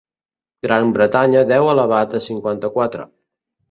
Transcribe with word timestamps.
Gran 0.67 0.93
Bretanya 0.95 1.45
deu 1.53 1.71
elevat 1.77 2.19
a 2.19 2.25
cinquanta-quatre. 2.29 3.11